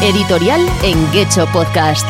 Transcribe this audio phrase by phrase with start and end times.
[0.00, 2.06] Editorial en Gecho Podcast.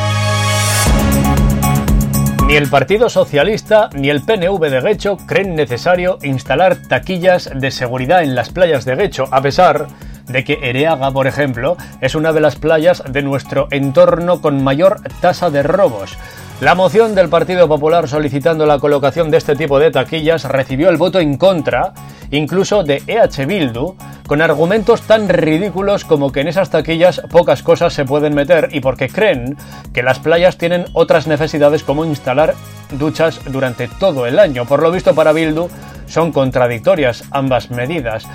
[2.46, 8.23] Ni el Partido Socialista ni el PNV de Guecho creen necesario instalar taquillas de seguridad
[8.23, 9.87] en las playas de Guecho, a pesar
[10.27, 15.00] de que Ereaga, por ejemplo, es una de las playas de nuestro entorno con mayor
[15.23, 16.18] tasa de robos.
[16.61, 20.98] La moción del Partido Popular solicitando la colocación de este tipo de taquillas recibió el
[20.98, 21.95] voto en contra,
[22.32, 23.96] incluso de EH Bildu,
[24.29, 28.80] con argumentos tan ridículos como que en esas taquillas pocas cosas se pueden meter y
[28.80, 29.57] porque creen
[29.94, 32.55] que las playas tienen otras necesidades como instalar
[32.93, 34.67] duchas durante todo el año.
[34.67, 35.69] Por lo visto para Bildu
[36.06, 38.27] son contradictorias ambas medidas.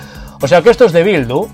[0.42, 1.48] O sea que estos de Bildu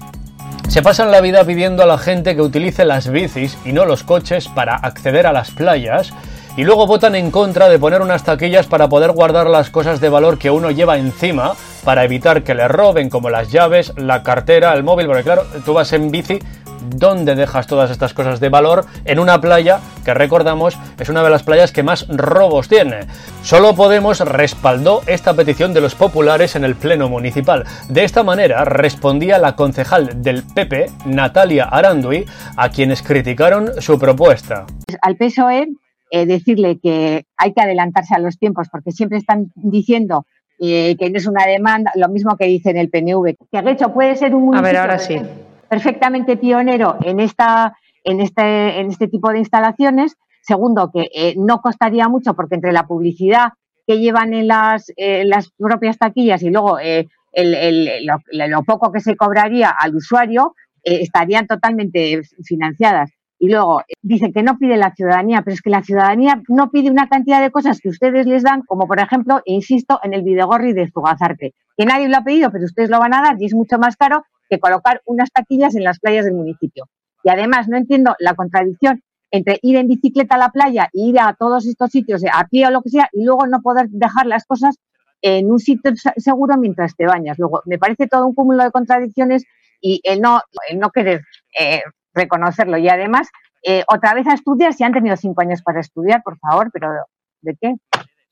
[0.68, 4.04] se pasan la vida pidiendo a la gente que utilice las bicis y no los
[4.04, 6.14] coches para acceder a las playas
[6.56, 10.08] y luego votan en contra de poner unas taquillas para poder guardar las cosas de
[10.08, 11.52] valor que uno lleva encima
[11.84, 15.74] para evitar que le roben como las llaves, la cartera, el móvil, porque claro, tú
[15.74, 16.38] vas en bici,
[16.96, 18.84] ¿dónde dejas todas estas cosas de valor?
[19.04, 23.00] En una playa que recordamos es una de las playas que más robos tiene.
[23.42, 27.64] Solo Podemos respaldó esta petición de los populares en el Pleno Municipal.
[27.88, 32.24] De esta manera respondía la concejal del PP, Natalia Arandui,
[32.56, 34.66] a quienes criticaron su propuesta.
[35.02, 35.68] Al PSOE
[36.10, 40.26] eh, decirle que hay que adelantarse a los tiempos porque siempre están diciendo
[40.60, 43.94] eh, que no es una demanda, lo mismo que dice en el PNV, que hecho
[43.94, 45.16] puede ser un a ver, ahora sí.
[45.68, 50.16] perfectamente pionero en, esta, en, este, en este tipo de instalaciones.
[50.42, 53.52] Segundo, que eh, no costaría mucho porque entre la publicidad
[53.86, 59.00] que llevan en las, las propias taquillas y luego el, el, lo, lo, poco que
[59.00, 63.10] se cobraría al usuario, estarían totalmente financiadas.
[63.42, 66.70] Y luego eh, dicen que no pide la ciudadanía, pero es que la ciudadanía no
[66.70, 70.22] pide una cantidad de cosas que ustedes les dan, como por ejemplo, insisto, en el
[70.22, 73.46] Videgorri de Zugazarte, que nadie lo ha pedido, pero ustedes lo van a dar y
[73.46, 76.84] es mucho más caro que colocar unas taquillas en las playas del municipio.
[77.24, 81.18] Y además no entiendo la contradicción entre ir en bicicleta a la playa e ir
[81.18, 84.26] a todos estos sitios a pie o lo que sea y luego no poder dejar
[84.26, 84.76] las cosas
[85.22, 87.38] en un sitio seguro mientras te bañas.
[87.38, 89.44] Luego, me parece todo un cúmulo de contradicciones
[89.80, 91.22] y el no, el no querer
[91.58, 91.82] eh,
[92.14, 92.78] reconocerlo.
[92.78, 93.28] Y además,
[93.62, 96.88] eh, otra vez a estudiar, si han tenido cinco años para estudiar, por favor, pero
[97.42, 97.74] ¿de qué?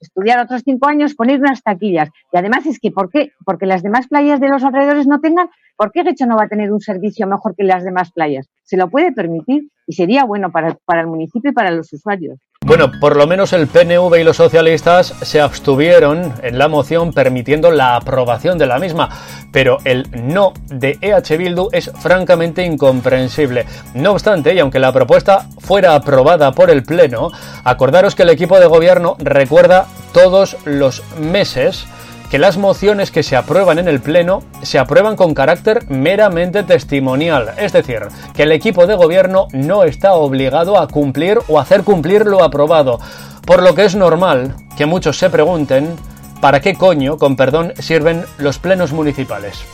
[0.00, 2.08] Estudiar otros cinco años, poner unas taquillas.
[2.32, 3.32] Y además es que, ¿por qué?
[3.44, 6.48] Porque las demás playas de los alrededores no tengan, ¿por qué Gecho no va a
[6.48, 8.48] tener un servicio mejor que las demás playas?
[8.62, 12.38] Se lo puede permitir y sería bueno para, para el municipio y para los usuarios.
[12.68, 17.70] Bueno, por lo menos el PNV y los socialistas se abstuvieron en la moción permitiendo
[17.70, 19.08] la aprobación de la misma,
[19.50, 23.64] pero el no de EH Bildu es francamente incomprensible.
[23.94, 27.30] No obstante, y aunque la propuesta fuera aprobada por el Pleno,
[27.64, 31.86] acordaros que el equipo de gobierno recuerda todos los meses
[32.30, 37.54] que las mociones que se aprueban en el Pleno se aprueban con carácter meramente testimonial,
[37.56, 42.26] es decir, que el equipo de gobierno no está obligado a cumplir o hacer cumplir
[42.26, 43.00] lo aprobado,
[43.46, 45.96] por lo que es normal que muchos se pregunten
[46.40, 49.64] ¿para qué coño, con perdón, sirven los plenos municipales?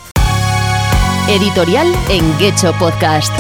[1.29, 3.33] Editorial en Gecho Podcast.